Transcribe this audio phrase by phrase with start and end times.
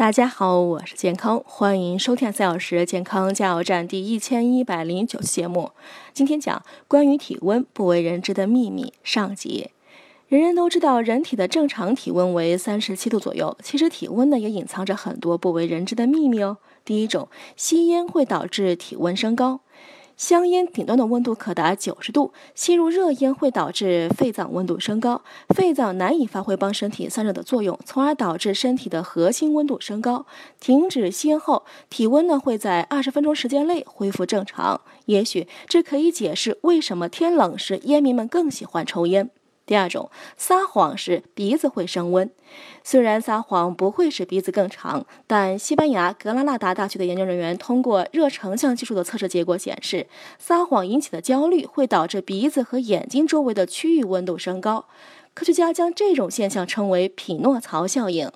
[0.00, 5.72] 大家好，我是健康，欢迎收听三小时健康加油站第一千一百零九期节目。
[6.14, 9.72] 今天讲关于体温不为人知的秘密上集。
[10.28, 16.56] 人人都知道，人体的正常体温为三十七度左右，其实体温呢也隐藏着很多不为人知的秘密哦。
[16.82, 19.60] 第一种，吸烟会导致体温升高。
[20.20, 30.26] 香烟顶端的温度可达九十度，吸入热烟会导致肺脏温度升高，肺脏难以发挥帮身体散热的作用，从而导致身体的核心温度升高。
[30.60, 34.82] 停止吸烟后，体温呢会在二十分钟时间内恢复正常。
[35.06, 39.30] 也许这可以解释为什么天冷时烟民们更喜欢抽烟。
[39.70, 42.28] 第二种，撒谎时鼻子会升温。
[42.82, 50.08] 虽然撒谎不会使鼻子更长，但西班牙格拉纳达大学的研究人员通过热成像技术的测试结果显示，
[50.40, 54.86] 撒谎引起的焦虑会导致鼻子和眼睛周围的区域温度升高。
[55.34, 58.28] 科学家将这种现象称为匹诺曹效应。